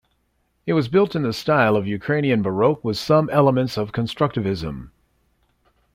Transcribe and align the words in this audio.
It 0.65 0.73
was 0.73 0.87
built 0.87 1.15
in 1.15 1.21
the 1.21 1.31
style 1.31 1.75
of 1.75 1.85
Ukrainian 1.85 2.41
Baroque 2.41 2.83
with 2.83 2.97
some 2.97 3.29
elements 3.29 3.77
of 3.77 3.91
Constructivism. 3.91 4.89